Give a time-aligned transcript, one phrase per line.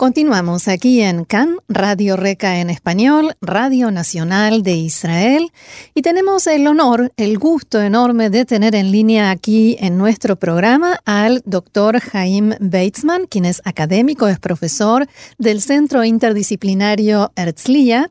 [0.00, 5.50] Continuamos aquí en CAN, Radio Reca en español, Radio Nacional de Israel,
[5.94, 11.00] y tenemos el honor, el gusto enorme de tener en línea aquí en nuestro programa
[11.04, 15.04] al doctor Jaim Beitzman, quien es académico, es profesor
[15.36, 18.06] del Centro Interdisciplinario Herzliya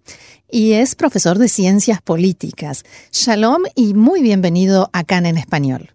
[0.47, 2.83] y es profesor de Ciencias Políticas.
[3.11, 5.89] Shalom y muy bienvenido a CAN en español.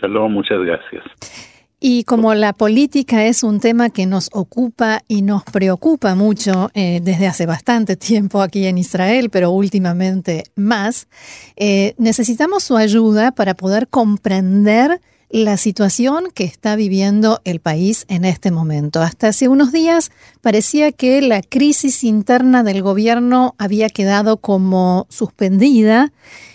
[0.00, 1.51] Shalom, muchas gracias.
[1.84, 7.00] Y como la política es un tema que nos ocupa y nos preocupa mucho eh,
[7.02, 11.08] desde hace bastante tiempo aquí en Israel, pero últimamente más,
[11.56, 18.24] eh, necesitamos su ayuda para poder comprender la situación que está viviendo el país en
[18.26, 19.00] este momento.
[19.00, 26.12] Hasta hace unos días parecía que la crisis interna del gobierno había quedado como suspendida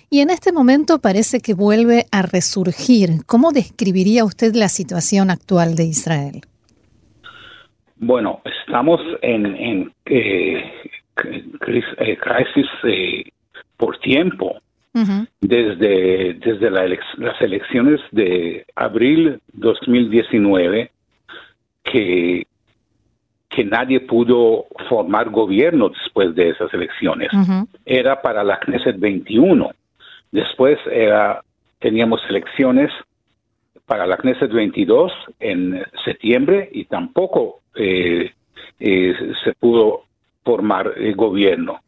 [0.10, 3.26] y en este momento parece que vuelve a resurgir.
[3.26, 6.42] ¿Cómo describiría usted la situación actual de Israel?
[7.98, 10.72] Bueno, estamos en, en eh,
[11.26, 13.24] eh, crisis eh,
[13.78, 14.58] por tiempo.
[15.42, 20.90] Desde, desde las elecciones de abril 2019,
[21.84, 22.48] que,
[23.48, 27.30] que nadie pudo formar gobierno después de esas elecciones.
[27.86, 29.70] Era para la Knesset 21
[30.32, 31.42] Después era,
[31.80, 32.92] teníamos elecciones
[33.86, 38.32] para la Knesset 22 en septiembre y tampoco eh,
[38.80, 40.04] eh, se pudo
[40.44, 41.80] formar el gobierno.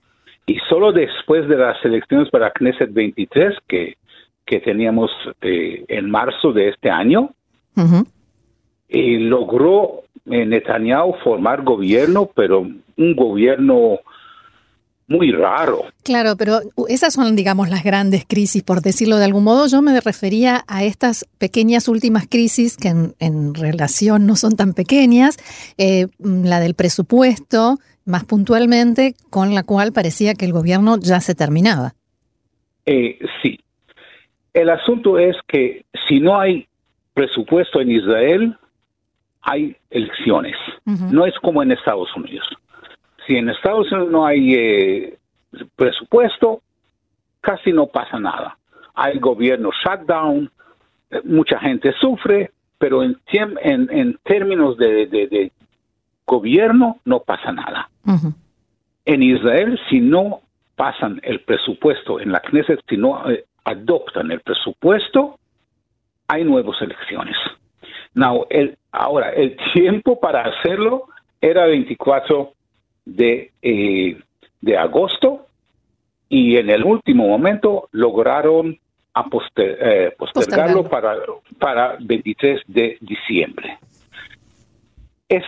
[0.45, 3.97] Y solo después de las elecciones para la Knesset 23, que,
[4.45, 7.31] que teníamos eh, en marzo de este año,
[8.89, 13.99] logró Netanyahu formar gobierno, pero un gobierno
[15.09, 15.85] muy raro.
[16.03, 19.67] Claro, pero esas son, digamos, las grandes crisis, por decirlo de algún modo.
[19.67, 25.38] Yo me refería a estas pequeñas últimas crisis que en, relación no son tan pequeñas,
[25.78, 31.34] eh, la del presupuesto, más puntualmente, con la cual parecía que el gobierno ya se
[31.34, 31.94] terminaba.
[32.85, 33.59] Eh, sí.
[34.53, 36.67] El asunto es que si no hay
[37.16, 38.55] presupuesto en Israel,
[39.41, 40.55] hay elecciones.
[40.85, 42.45] No es como en Estados Unidos
[43.29, 45.17] si en Estados Unidos no hay eh,
[45.75, 46.63] presupuesto,
[47.41, 48.57] casi no pasa nada.
[48.95, 50.50] Hay gobierno shutdown,
[51.12, 55.51] eh, mucha gente sufre, pero en, en, términos de,
[56.25, 57.90] gobierno no pasa nada.
[59.06, 60.41] En Israel, si no
[60.75, 65.38] pasan el presupuesto en la Knesset, si no eh, adoptan el presupuesto,
[66.28, 67.38] hay nuevas elecciones.
[68.16, 71.09] Now, el, ahora, el tiempo para hacerlo
[71.41, 72.53] era 24
[73.16, 74.18] de, eh,
[74.62, 75.47] de agosto
[76.30, 78.78] y en el último momento lograron
[79.14, 79.25] a
[79.58, 81.16] eh, postergarlo para,
[81.58, 83.78] para 23 de diciembre.
[85.28, 85.44] Es,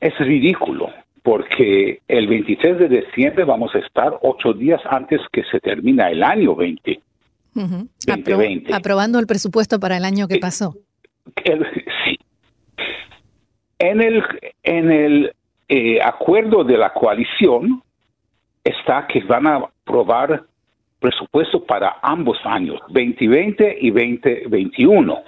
[0.00, 0.90] es ridículo
[1.22, 6.22] porque el 23 de diciembre vamos a estar ocho días antes que se termina el
[6.22, 7.00] año 20.
[7.54, 8.74] 2020.
[8.74, 10.74] aprobando el presupuesto para el año que eh, pasó.
[12.04, 12.18] sí.
[13.78, 14.22] En el,
[14.64, 15.34] en el
[15.68, 17.82] eh, acuerdo de la coalición
[18.62, 20.44] está que van a aprobar
[20.98, 25.22] presupuesto para ambos años, 2020 y 2021.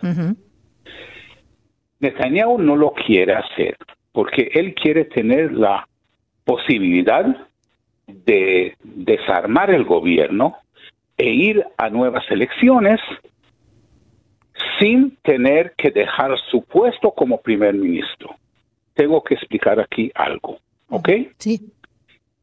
[2.01, 3.77] Netanyahu no lo quiere hacer
[4.13, 5.87] porque él quiere tener la
[6.45, 7.27] posibilidad
[8.07, 10.57] de desarmar el gobierno
[11.19, 13.01] e ir a nuevas elecciones
[14.79, 18.37] sin tener que dejar su puesto como primer ministro
[18.97, 20.59] tengo que explicar aquí algo,
[20.89, 21.09] ¿ok?
[21.39, 21.61] Sí.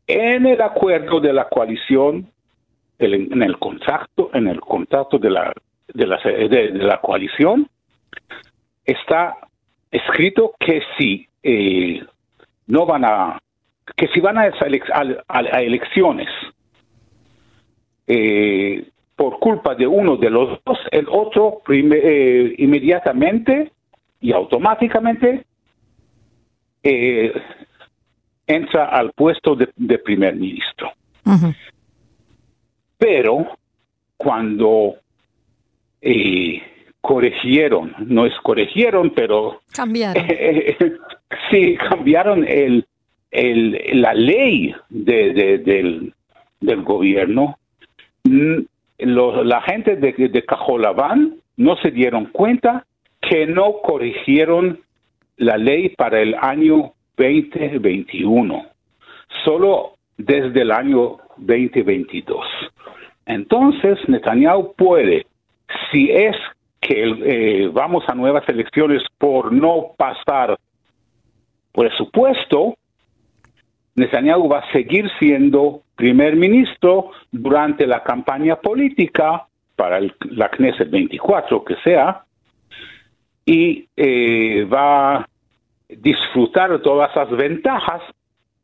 [0.08, 2.32] En el acuerdo de la coalición,
[3.00, 5.54] en el contrato, en el contrato de la
[5.94, 7.68] de la, de, la coalición,
[8.86, 9.38] está
[9.92, 12.04] escrito que si eh,
[12.68, 13.40] no van a
[13.98, 14.52] que si van a,
[15.28, 16.30] a, elecciones
[18.08, 23.72] eh, por culpa de uno de los dos, el otro eh, inmediatamente
[24.22, 25.46] y automáticamente
[26.84, 27.34] eh,
[28.46, 30.92] entra al puesto de, primer ministro.
[32.98, 33.58] Pero
[34.18, 34.96] cuando
[36.02, 36.62] eh,
[37.02, 40.26] corrigieron, no es corrigieron, pero cambiaron.
[41.52, 42.86] sí, cambiaron el,
[43.32, 46.14] el, la ley de, del,
[46.60, 47.58] del, gobierno.
[48.26, 52.86] la gente de, de Cajolabán no se dieron cuenta
[53.22, 54.80] que no corrigieron
[55.38, 58.66] la ley para el año 2021.
[59.44, 62.46] Solo desde el año 2022.
[63.26, 65.26] Entonces, Netanyahu puede,
[65.92, 66.36] si es
[66.82, 70.58] que eh, vamos a nuevas elecciones por no pasar
[71.72, 72.76] presupuesto,
[73.96, 81.64] Netanyahu va a seguir siendo primer ministro durante la campaña política para la Knesset 24,
[81.64, 82.24] que sea,
[83.46, 85.28] y eh, va a
[85.90, 88.02] disfrutar todas las ventajas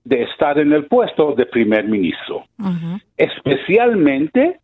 [0.03, 2.45] de estar en el puesto de primer ministro,
[3.17, 4.59] especialmente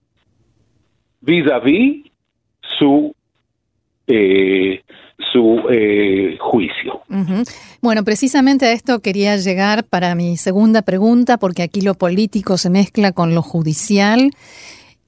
[1.22, 2.06] vis-a-vis
[2.80, 3.14] su
[4.08, 4.82] eh,
[5.32, 7.02] su eh, juicio.
[7.82, 12.70] Bueno, precisamente a esto quería llegar para mi segunda pregunta, porque aquí lo político se
[12.70, 14.32] mezcla con lo judicial.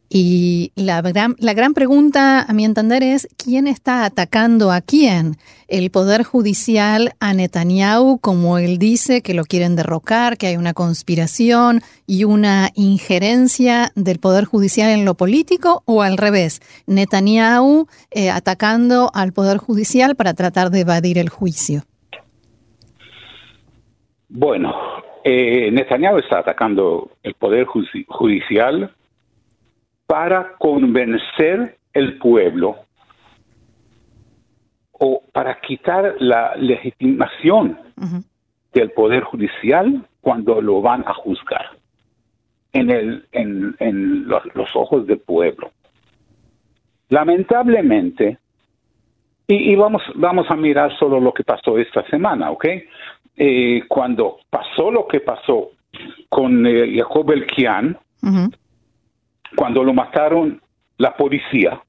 [0.09, 5.35] Y la gran, la gran pregunta, a mi entender, es quién está atacando a quién.
[5.67, 10.73] El Poder Judicial a Netanyahu, como él dice, que lo quieren derrocar, que hay una
[10.73, 18.29] conspiración y una injerencia del Poder Judicial en lo político, o al revés, Netanyahu eh,
[18.29, 21.81] atacando al Poder Judicial para tratar de evadir el juicio.
[24.29, 24.73] Bueno,
[25.25, 28.93] eh, Netanyahu está atacando el Poder Judicial
[30.07, 32.77] para convencer el pueblo
[34.93, 37.77] o para quitar la legitimación
[38.73, 41.71] del poder judicial cuando lo van a juzgar
[42.73, 45.71] en, el, en, los, ojos del pueblo.
[47.09, 48.37] Lamentablemente,
[49.47, 52.65] y, vamos, vamos a mirar solo lo que pasó esta semana, ¿ok?
[53.37, 55.71] Eh, cuando pasó lo que pasó
[56.27, 57.97] con eh, Jacob Elkian,
[59.55, 60.61] cuando lo mataron
[60.97, 61.81] la policía,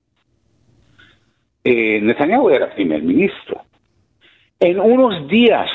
[1.65, 3.63] eh, Netanyahu era primer ministro.
[4.61, 5.71] En unos días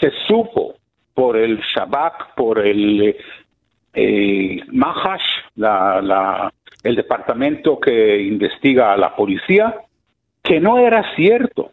[0.00, 0.74] se supo
[1.14, 3.16] por el Shabak, por el
[3.94, 6.52] eh, Mahash, la,
[6.82, 9.74] el departamento que investiga a la policía,
[10.42, 11.72] que no era cierto,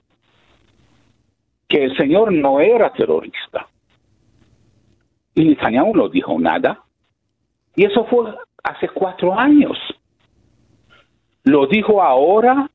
[1.68, 3.68] que el señor no era terrorista.
[5.36, 6.82] Y Netanyahu no dijo nada.
[7.76, 8.34] Y eso fue
[8.66, 9.78] hace cuatro años.
[11.44, 12.70] Lo dijo ahora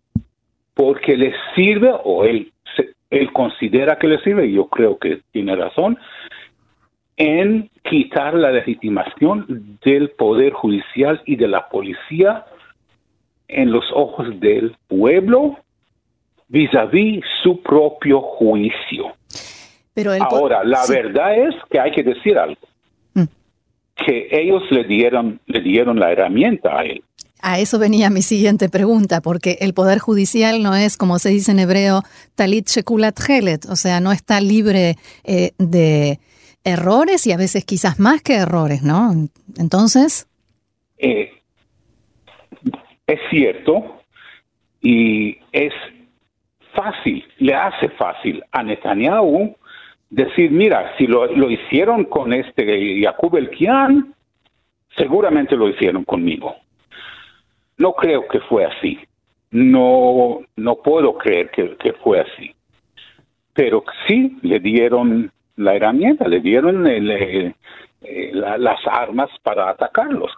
[0.74, 2.52] porque le sirve, o él,
[3.10, 5.98] él considera que le sirve, y yo creo que tiene razón,
[7.16, 12.46] en quitar la legitimación del Poder Judicial y de la policía
[13.48, 15.58] en los ojos del pueblo
[16.48, 19.12] vis a vis su propio juicio.
[19.92, 22.69] Pero Ahora, la verdad es que hay que decir algo
[24.04, 27.02] que ellos le dieron, le dieron la herramienta a él.
[27.42, 31.52] A eso venía mi siguiente pregunta, porque el Poder Judicial no es, como se dice
[31.52, 32.02] en hebreo,
[32.34, 36.18] talit shekulat helet, o sea, no está libre eh, de
[36.64, 39.12] errores y a veces quizás más que errores, ¿no?
[39.58, 40.28] Entonces.
[40.98, 41.30] Eh,
[43.06, 44.02] es cierto
[44.82, 45.72] y es
[46.74, 49.56] fácil, le hace fácil a Netanyahu
[50.10, 54.14] decir, mira, si lo, hicieron con este Jacob Elkian,
[54.96, 56.56] seguramente lo hicieron conmigo.
[57.78, 58.98] No creo que fue así.
[59.52, 62.54] No, no puedo creer que, fue así.
[63.54, 67.52] Pero sí le dieron la herramienta, le dieron eh,
[68.32, 70.30] las armas para atacarlos.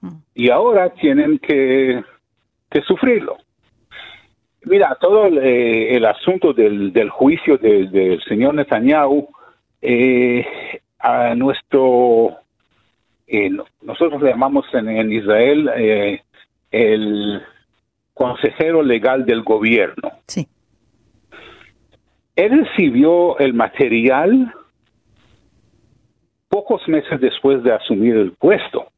[0.00, 0.08] Mm.
[0.34, 2.02] Y ahora tienen que,
[2.70, 3.36] que sufrirlo.
[4.66, 9.28] Mira, todo el, eh, asunto del, juicio del señor Netanyahu,
[9.80, 10.44] eh,
[10.98, 12.36] a nuestro,
[13.28, 13.48] eh,
[13.82, 15.70] nosotros le llamamos en, Israel
[16.72, 17.42] el
[18.12, 20.10] consejero legal del gobierno.
[20.26, 20.48] Sí.
[22.34, 24.52] Él recibió el material
[26.48, 28.88] pocos meses después de asumir el puesto.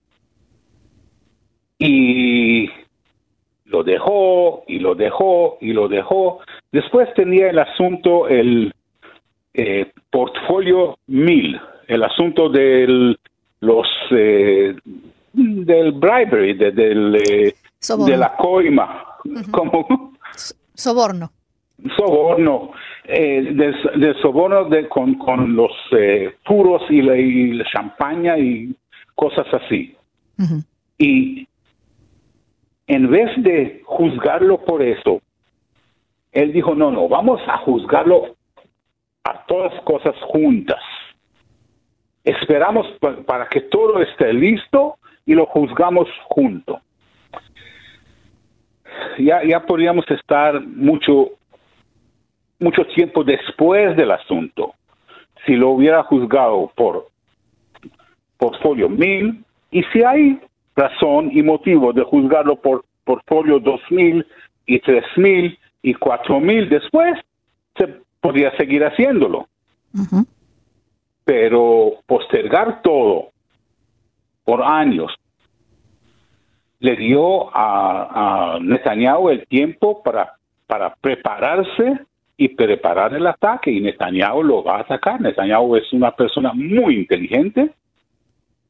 [1.79, 2.71] Y
[3.69, 6.41] lo dejó y lo dejó y lo dejó.
[6.73, 8.73] Después tenía el asunto, el
[9.55, 13.19] eh, portfolio 1000, el asunto del
[13.61, 14.75] los eh,
[15.33, 17.55] del bribery, de, del, eh,
[18.07, 19.05] de la coima,
[19.51, 20.13] como
[20.75, 21.31] soborno.
[21.97, 22.73] Soborno,
[23.07, 25.71] del, soborno de, con, con los
[26.45, 28.75] puros y la, y champaña y
[29.15, 29.95] cosas así.
[30.99, 31.48] Y
[32.89, 35.21] en vez de juzgarlo por eso,
[36.33, 38.35] él dijo, no, no, vamos a juzgarlo
[39.25, 40.83] a todas cosas juntas.
[42.25, 42.87] Esperamos
[43.27, 46.81] para que todo esté listo y lo juzgamos junto.
[49.19, 51.31] Ya, ya podríamos estar mucho,
[52.59, 54.75] mucho tiempo después del asunto.
[55.45, 57.09] Si lo hubiera juzgado por
[58.39, 60.41] portfolio 1000 y si hay
[60.79, 64.27] razón y motivo de juzgarlo por portfolio 2000
[64.67, 67.19] y 3000 y 4000 después,
[67.77, 69.49] se podría seguir haciéndolo.
[71.25, 73.31] Pero postergar todo
[74.45, 75.13] por años
[76.81, 80.35] le dio a, a Netanyahu el tiempo para,
[80.67, 81.99] para prepararse
[82.37, 85.21] y preparar el ataque y Netanyahu lo va a atacar.
[85.21, 87.73] Netanyahu es una persona muy inteligente,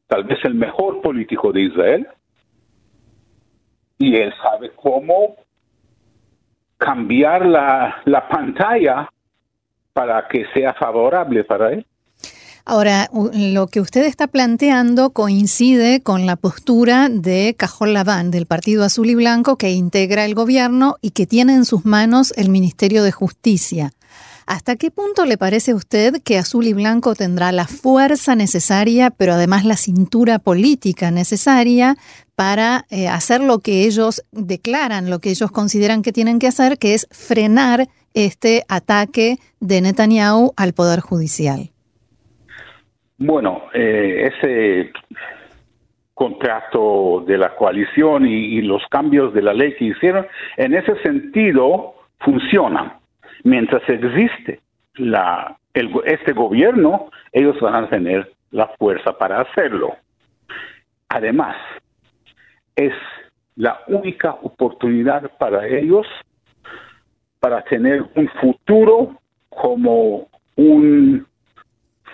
[0.08, 2.08] tal vez el mejor político de Israel,
[3.98, 5.36] y él sabe cómo
[6.76, 9.08] cambiar la, la pantalla
[9.92, 11.86] para que sea favorable para él.
[12.70, 18.84] Ahora, lo que usted está planteando coincide con la postura de Cajol Laván, del Partido
[18.84, 23.02] Azul y Blanco, que integra el gobierno y que tiene en sus manos el Ministerio
[23.02, 23.92] de Justicia.
[24.48, 29.10] ¿Hasta qué punto le parece a usted que Azul y Blanco tendrá la fuerza necesaria,
[29.10, 31.96] pero además la cintura política necesaria
[32.34, 36.78] para eh, hacer lo que ellos declaran, lo que ellos consideran que tienen que hacer,
[36.78, 41.68] que es frenar este ataque de Netanyahu al Poder Judicial?
[43.18, 44.92] Bueno, eh, ese
[46.14, 50.26] contrato de la coalición y, los cambios de la ley que hicieron,
[50.56, 52.97] en ese sentido funcionan.
[53.45, 54.61] Mientras existe
[54.95, 55.57] la,
[56.04, 59.97] este gobierno, ellos van a tener la fuerza para hacerlo.
[61.09, 61.57] Además,
[62.76, 62.92] es
[63.57, 66.07] la única oportunidad para ellos
[67.40, 71.26] para tener un futuro como un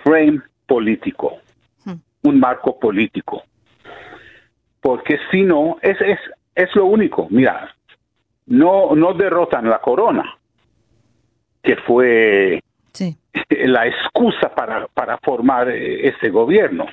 [0.02, 1.38] frame político,
[1.84, 1.94] hmm.
[2.22, 3.42] un marco político.
[4.80, 6.18] Porque si no, es, es,
[6.54, 7.26] es lo único.
[7.30, 7.74] Mira,
[8.46, 10.36] no, no derrotan la corona,
[11.64, 12.62] que fue
[13.50, 16.86] la excusa para, para formar eh, ese gobierno.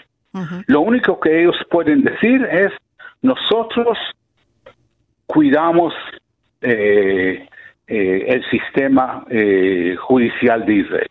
[0.67, 2.71] Lo único que ellos pueden decir es,
[3.21, 3.97] nosotros
[5.25, 5.93] cuidamos
[6.61, 7.49] eh,
[7.85, 9.25] eh, el sistema
[9.99, 11.09] judicial de Israel.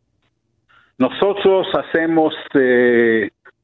[0.97, 2.35] Nosotros hacemos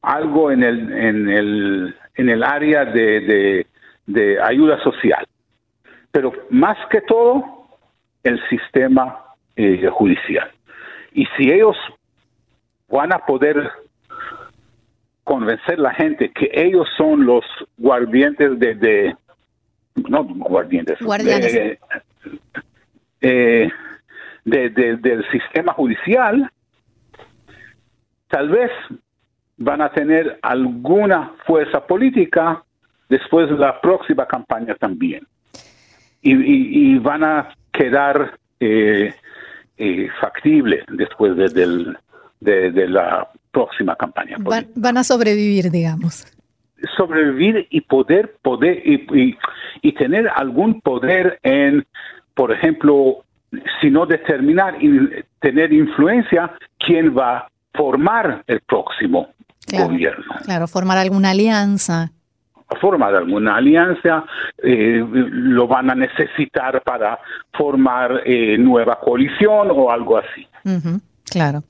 [0.03, 3.65] algo en el, en el, en el área de,
[4.05, 5.25] de, ayuda social,
[6.11, 7.67] pero más que todo
[8.23, 9.26] el sistema
[9.57, 10.49] eh, judicial.
[11.13, 11.75] Y si ellos
[12.87, 13.69] van a poder
[15.23, 17.43] convencer a la gente que ellos son los
[17.77, 19.15] guardientes de, de
[20.07, 20.97] no guardientes,
[23.21, 23.69] eh,
[24.45, 26.49] de, del sistema judicial,
[28.29, 28.71] tal vez
[29.57, 32.63] van a tener alguna fuerza política
[33.09, 35.25] después de la próxima campaña también.
[36.21, 39.13] Y, van a quedar eh,
[39.77, 41.95] eh, factibles después de,
[42.39, 44.37] de, la próxima campaña.
[44.39, 46.25] Van, a sobrevivir, digamos.
[46.95, 49.35] Sobrevivir y poder, poder y,
[49.81, 51.85] y, tener algún poder en,
[52.35, 53.23] por ejemplo,
[53.81, 59.29] si no determinar y tener influencia, quién va formar el próximo
[59.71, 60.25] gobierno.
[60.43, 62.11] Claro, formar alguna alianza.
[62.81, 64.25] Formar alguna alianza,
[64.57, 67.19] eh, lo van a necesitar para
[67.53, 70.47] formar eh, nueva coalición o algo así.
[71.31, 71.63] claro.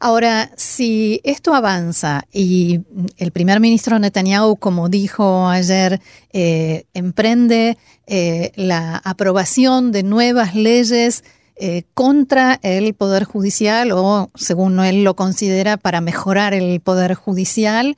[0.00, 2.80] Ahora, si esto avanza y
[3.18, 5.98] el primer ministro Netanyahu, como dijo ayer,
[6.32, 7.76] eh, emprende
[8.56, 11.24] la aprobación de nuevas leyes
[11.60, 17.96] eh, contra el Poder Judicial o, según él lo considera, para mejorar el Poder Judicial,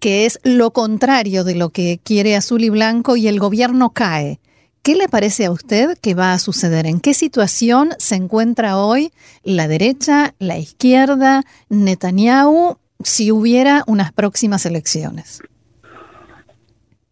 [0.00, 4.40] que es lo contrario de lo que quiere Azul y Blanco y el gobierno cae.
[4.82, 6.86] ¿Qué le parece a usted que va a suceder?
[6.86, 9.12] ¿En qué situación se encuentra hoy
[9.42, 15.42] la derecha, la izquierda, Netanyahu, si hubiera unas próximas elecciones?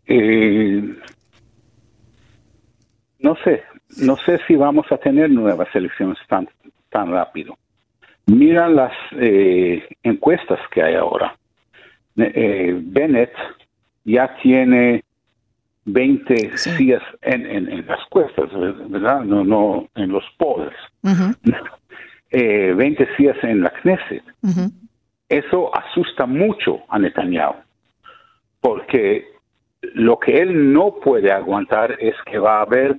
[0.06, 0.82] Eh,
[3.26, 3.64] no sé,
[3.98, 6.48] no sé si vamos a tener nuevas elecciones tan,
[6.90, 7.58] tan rápido.
[8.26, 11.36] Mira las eh, encuestas que hay ahora.
[12.16, 13.32] Eh, Bennett
[14.04, 15.02] ya tiene
[15.86, 18.48] 20 días en, las encuestas,
[18.88, 19.22] ¿verdad?
[19.22, 20.76] No, no en los polls.
[22.30, 24.22] 20 días en la Knesset.
[25.28, 27.56] Eso asusta mucho a Netanyahu,
[28.60, 29.26] porque
[29.94, 32.96] lo que él no puede aguantar es que va a haber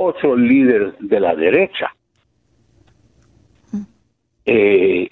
[0.00, 1.94] otro líder de la derecha.
[4.46, 5.08] Eh,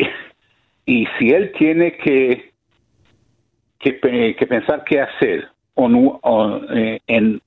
[0.86, 2.52] y si él tiene que,
[3.78, 3.92] que,
[4.48, 7.40] pensar qué hacer, o, eh, en,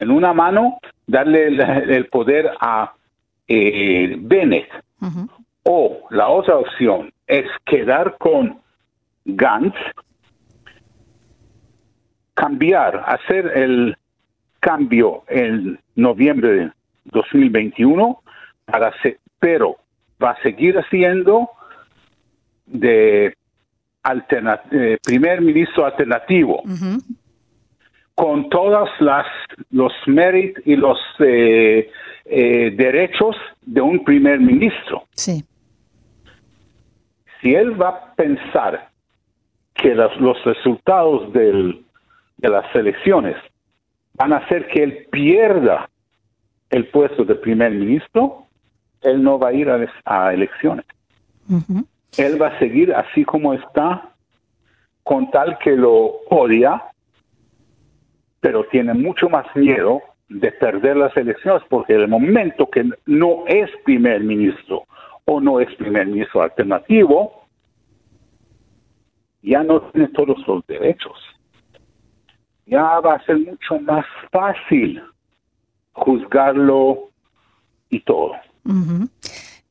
[0.00, 2.92] en, una mano darle el, poder a
[3.46, 4.68] eh, Bennett,
[5.62, 8.60] o la otra opción es quedar con
[9.24, 9.78] Gantz
[12.34, 13.96] cambiar, hacer el
[14.62, 16.70] cambio en noviembre de
[17.06, 18.22] 2021,
[18.64, 18.92] para
[19.40, 19.76] pero
[20.22, 21.50] va a seguir haciendo
[22.64, 23.36] de
[24.70, 26.62] eh, primer ministro alternativo
[28.14, 29.26] con todas las
[29.70, 31.90] los méritos y los eh,
[32.24, 35.04] eh, derechos de un primer ministro.
[35.14, 35.44] Sí.
[37.40, 38.90] Si él va a pensar
[39.74, 41.84] que los, los resultados del,
[42.36, 43.36] de las elecciones
[44.22, 45.90] van a hacer que él pierda
[46.70, 48.46] el puesto de primer ministro,
[49.00, 50.86] él no va a ir a, elecciones.
[52.16, 54.12] Él va a seguir así como está,
[55.02, 56.84] con tal que lo odia,
[58.38, 63.68] pero tiene mucho más miedo de perder las elecciones, porque el momento que no es
[63.84, 64.84] primer ministro
[65.24, 67.44] o no es primer ministro alternativo,
[69.42, 71.18] ya no tiene todos los derechos.
[72.66, 75.02] Ya va a ser mucho más fácil
[75.92, 77.10] juzgarlo
[77.90, 78.32] y todo.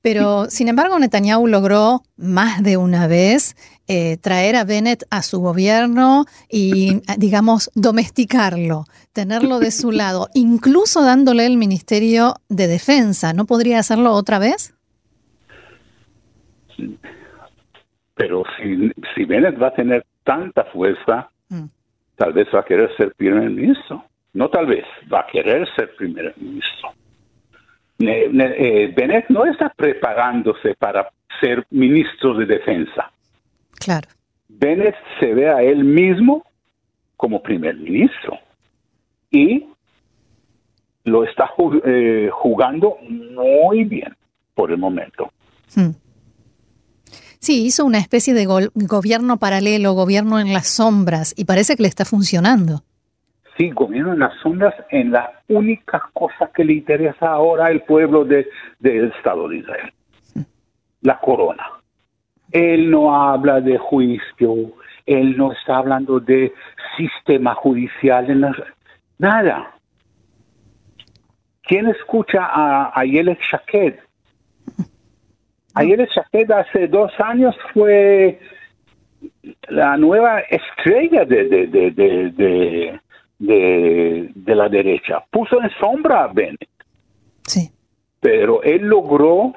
[0.01, 3.55] Pero, sin embargo, Netanyahu logró más de una vez
[3.88, 11.03] eh, traer a Bennett a su gobierno y, digamos, domesticarlo, tenerlo de su lado, incluso
[11.03, 13.33] dándole el Ministerio de Defensa.
[13.33, 14.74] ¿No podría hacerlo otra vez?
[18.15, 21.65] Pero si, si Bennett va a tener tanta fuerza, mm.
[22.15, 24.03] Tal vez va a querer ser primer ministro.
[24.34, 26.89] No tal vez, va a querer ser primer ministro.
[28.00, 33.12] Eh, Bennett no está preparándose para ser ministro de defensa.
[33.80, 34.08] Claro.
[34.48, 36.44] Bennett se ve a él mismo
[37.18, 38.38] como primer ministro
[39.30, 39.65] y
[41.03, 41.51] lo está
[41.86, 44.15] eh, jugando muy bien
[44.53, 45.32] por el momento.
[45.75, 45.91] Hmm.
[47.41, 51.89] Sí, hizo una especie de gobierno paralelo, gobierno en las sombras, y parece que le
[51.89, 52.83] está funcionando
[53.62, 58.25] sí, gobierno en las sombras en la única cosa que le interesa ahora al pueblo
[58.25, 58.48] del
[59.16, 59.94] Estado de Israel,
[61.01, 61.66] la corona.
[62.51, 64.74] Él no habla de juicio,
[65.05, 66.53] él no está hablando de
[66.98, 68.46] sistema judicial, en
[69.20, 69.75] nada.
[71.63, 74.00] ¿Quién escucha a Ayelet Shaked?
[75.74, 78.40] Ayelet Shaked hace dos años fue
[79.70, 83.00] la nueva estrella de, de,
[83.40, 85.24] de, la derecha.
[85.29, 86.70] Puso en sombra a Bennett.
[87.44, 87.72] Sí.
[88.20, 89.53] Pero él logró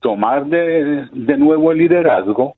[0.00, 2.56] tomar de, de nuevo el liderazgo,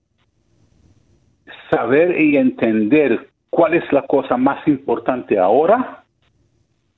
[1.70, 6.04] saber y entender cuál es la cosa más importante ahora,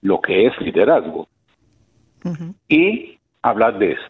[0.03, 1.29] lo que es liderazgo,
[2.69, 4.03] y hablar de eso.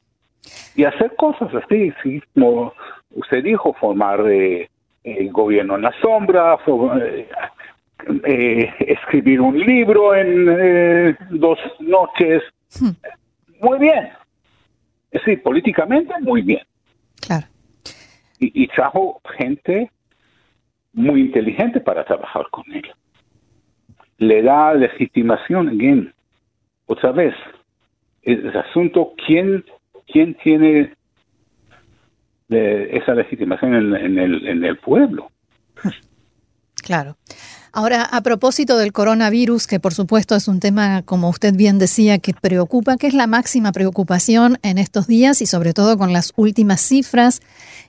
[0.74, 1.92] Y hacer cosas así,
[2.34, 2.72] como
[3.14, 4.68] usted dijo, formar eh,
[5.04, 6.58] el gobierno en la sombra,
[7.00, 7.28] eh,
[8.24, 12.42] eh, escribir un libro en eh, dos noches.
[12.80, 12.90] Hmm.
[13.60, 14.10] Muy bien.
[15.24, 16.62] Sí, políticamente muy bien.
[17.20, 17.46] Claro.
[18.38, 19.88] Y, trajo gente
[20.92, 22.82] muy inteligente para trabajar con él.
[24.18, 26.12] Le da legitimación, again,
[26.86, 27.34] otra vez,
[28.22, 29.64] el asunto, ¿quién,
[30.06, 30.94] quién tiene
[32.48, 35.30] esa legitimación en, el, en el pueblo?
[36.82, 37.16] Claro.
[37.74, 42.18] Ahora, a propósito del coronavirus, que por supuesto es un tema, como usted bien decía,
[42.18, 46.34] que preocupa, que es la máxima preocupación en estos días y sobre todo con las
[46.36, 47.40] últimas cifras,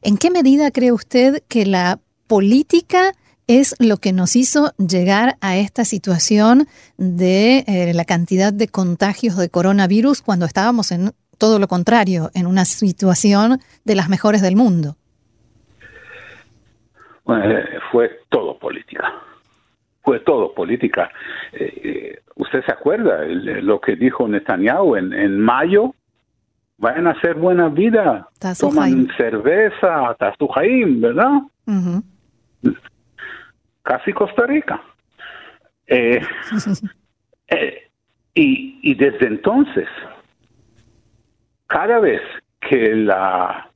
[0.02, 3.13] ¿en qué medida cree usted que la política
[3.47, 9.36] es lo que nos hizo llegar a esta situación de eh, la cantidad de contagios
[9.36, 11.12] de coronavirus cuando estábamos en
[11.43, 14.95] todo lo contrario, en una situación de las mejores del mundo?
[17.25, 19.12] Bueno, eh, fue todo política
[20.03, 21.10] fue todo política.
[21.53, 25.95] Eh, eh, ¿Usted se acuerda lo que dijo Netanyahu en, en mayo?
[26.77, 28.27] Vayan a hacer buena vida,
[28.60, 31.41] toman cerveza, Tazujaim, ¿verdad?
[33.84, 34.82] Casi Costa Rica.
[37.49, 37.89] Eh,
[38.34, 39.88] y, y desde entonces,
[41.73, 42.21] cada vez
[42.62, 43.67] que la,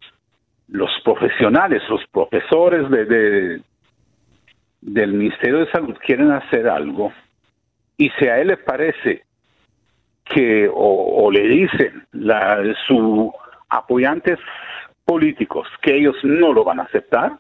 [0.68, 3.60] los profesionales, los profesores de,
[4.82, 7.12] del Ministerio de Salud quieren hacer algo
[7.98, 9.24] y si a él le parece
[10.26, 12.06] que o, le dicen
[12.86, 13.32] sus
[13.70, 14.38] apoyantes
[15.04, 17.40] políticos que ellos no lo van a aceptar,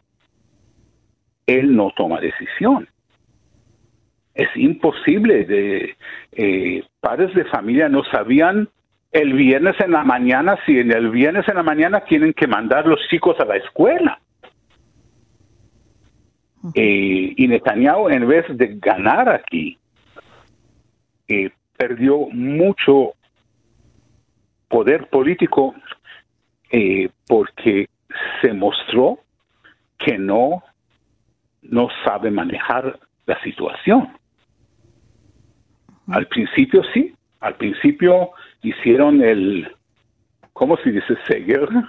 [1.45, 2.89] él no toma decisión.
[4.33, 5.45] Es imposible.
[5.45, 5.95] De,
[6.31, 8.69] eh, padres de familia no sabían
[9.11, 12.85] el viernes en la mañana si en el viernes en la mañana tienen que mandar
[12.85, 14.19] los chicos a la escuela.
[16.73, 19.77] Eh, y Netanyahu, en vez de ganar aquí,
[21.27, 23.13] eh, perdió mucho
[24.67, 25.73] poder político
[26.71, 27.87] eh, porque
[28.41, 29.19] se mostró
[29.97, 30.63] que no,
[31.61, 34.09] no sabe manejar la situación.
[36.07, 39.71] Al principio sí, al principio hicieron el,
[40.53, 41.15] ¿cómo se dice?
[41.27, 41.83] Cierre.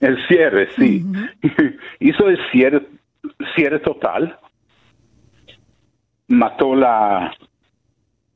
[0.00, 1.04] El cierre, sí.
[2.00, 2.86] Hizo el cierre,
[3.54, 4.38] cierre total.
[6.28, 7.34] Mató la,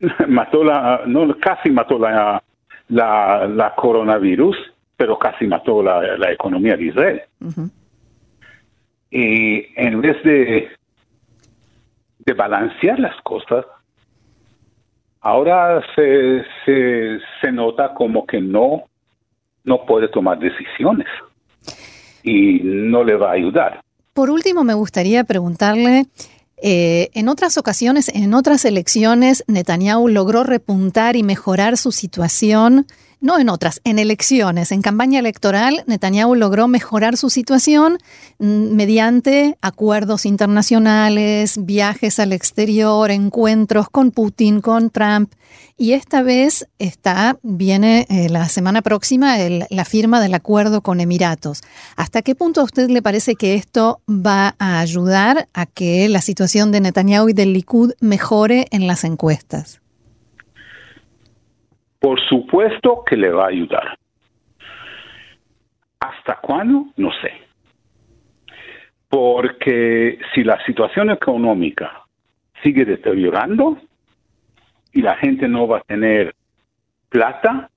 [0.28, 2.42] mató la, no, casi mató la,
[2.88, 4.56] la, la coronavirus,
[4.96, 7.22] pero casi mató la, la economía de Israel.
[9.10, 10.68] Y en vez de,
[12.18, 13.64] de balancear las cosas,
[15.24, 18.84] ahora se, se, se nota como que no,
[19.64, 21.06] no puede tomar decisiones
[22.22, 23.80] y no le va a ayudar.
[24.12, 26.04] Por último, me gustaría preguntarle,
[26.62, 32.86] eh, en otras ocasiones, en otras elecciones, Netanyahu logró repuntar y mejorar su situación
[33.24, 37.96] no en otras, en elecciones, en campaña electoral, Netanyahu logró mejorar su situación
[38.38, 45.32] mm, mediante acuerdos internacionales, viajes al exterior, encuentros con Putin, con Trump.
[45.78, 51.62] Y esta vez está, viene eh, la semana próxima la firma del acuerdo con Emiratos.
[51.96, 56.20] ¿Hasta qué punto a usted le parece que esto va a ayudar a que la
[56.20, 59.80] situación de Netanyahu y del Likud mejore en las encuestas?
[62.04, 63.98] Por supuesto que le va a ayudar.
[66.00, 66.88] ¿Hasta cuándo?
[66.98, 67.32] No sé.
[69.08, 72.04] Porque si la situación económica
[72.62, 73.78] sigue deteriorando
[74.92, 76.34] y la gente no va a tener
[77.08, 77.70] plata,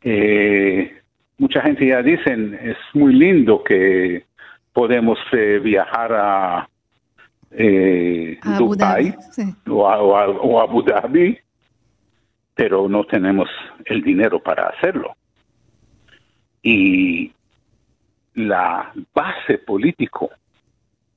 [0.00, 1.02] eh,
[1.36, 4.24] mucha gente ya dicen es muy lindo que
[4.72, 6.68] podemos eh, viajar a,
[7.50, 9.14] eh, Dubai
[9.68, 11.38] o, a, Abu Dhabi
[12.60, 13.48] pero no tenemos
[13.86, 15.16] el dinero para hacerlo.
[16.62, 17.32] Y
[18.34, 20.28] la base político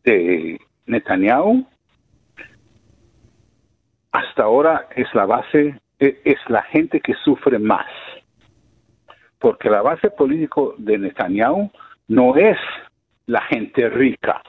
[0.06, 1.68] de Netanyahu
[4.14, 7.92] hasta ahora es la base, e, es la gente que sufre más.
[9.38, 11.70] Porque la base político de Netanyahu
[12.08, 12.58] no es
[13.26, 14.42] la gente rica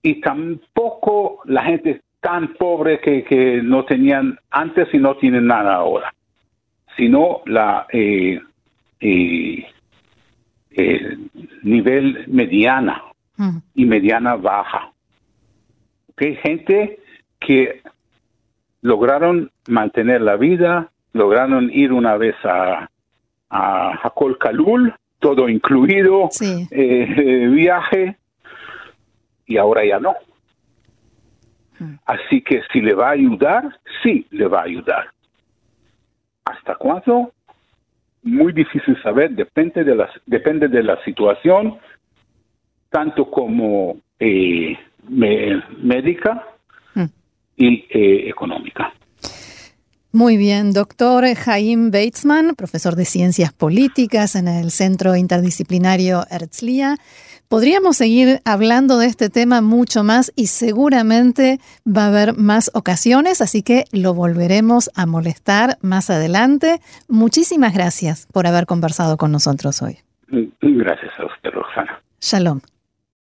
[0.00, 5.76] y tampoco la gente tan pobre que, que no tenían antes y no tienen nada
[5.76, 6.12] ahora,
[6.96, 8.40] sino la eh,
[9.00, 9.64] eh,
[11.62, 13.00] nivel mediana
[13.76, 14.90] y mediana baja.
[16.10, 16.34] ¿Okay?
[16.42, 16.98] Gente
[17.38, 17.82] que
[18.82, 22.90] lograron mantener la vida, lograron ir una vez a,
[23.50, 26.28] a Hakol Kalul, todo incluido,
[26.72, 28.16] eh, viaje,
[29.46, 30.16] y ahora ya no.
[32.06, 35.06] Así que si le va a ayudar, sí le va a ayudar.
[36.44, 37.32] ¿Hasta cuándo?
[38.22, 41.78] Muy difícil saber, depende de la, depende de la situación,
[42.90, 44.76] tanto como eh,
[45.08, 46.44] médica
[46.94, 47.04] mm.
[47.56, 48.92] y eh, económica.
[50.12, 56.96] Muy bien, doctor Jaim Beitzman, profesor de Ciencias Políticas en el Centro Interdisciplinario Herzliya.
[57.48, 63.40] Podríamos seguir hablando de este tema mucho más y seguramente va a haber más ocasiones,
[63.40, 66.80] así que lo volveremos a molestar más adelante.
[67.08, 69.98] Muchísimas gracias por haber conversado con nosotros hoy.
[70.60, 72.02] Gracias a usted, Roxana.
[72.20, 72.60] Shalom.